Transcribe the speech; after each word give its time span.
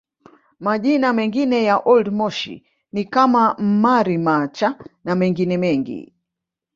Majina 0.65 1.13
mengine 1.13 1.63
ya 1.63 1.77
Old 1.79 2.07
Moshi 2.11 2.65
ni 2.91 3.05
kama 3.05 3.55
Mmari 3.59 4.17
Macha 4.17 4.75
na 5.03 5.15
mengine 5.15 5.57
mengi 5.57 6.13